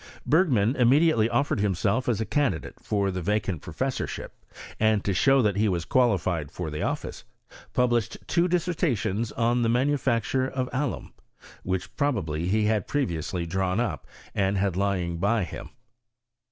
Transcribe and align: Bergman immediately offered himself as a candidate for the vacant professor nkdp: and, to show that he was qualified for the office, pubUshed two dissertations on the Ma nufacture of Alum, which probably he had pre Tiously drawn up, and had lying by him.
Bergman 0.25 0.75
immediately 0.77 1.29
offered 1.29 1.59
himself 1.59 2.09
as 2.09 2.19
a 2.19 2.25
candidate 2.25 2.73
for 2.81 3.11
the 3.11 3.21
vacant 3.21 3.61
professor 3.61 4.07
nkdp: 4.07 4.29
and, 4.79 5.03
to 5.03 5.13
show 5.13 5.43
that 5.43 5.57
he 5.57 5.69
was 5.69 5.85
qualified 5.85 6.49
for 6.49 6.71
the 6.71 6.81
office, 6.81 7.23
pubUshed 7.75 8.17
two 8.25 8.47
dissertations 8.47 9.31
on 9.33 9.61
the 9.61 9.69
Ma 9.69 9.81
nufacture 9.81 10.49
of 10.49 10.67
Alum, 10.73 11.13
which 11.61 11.95
probably 11.97 12.47
he 12.47 12.63
had 12.65 12.87
pre 12.87 13.05
Tiously 13.05 13.47
drawn 13.47 13.79
up, 13.79 14.07
and 14.33 14.57
had 14.57 14.75
lying 14.75 15.17
by 15.17 15.43
him. 15.43 15.69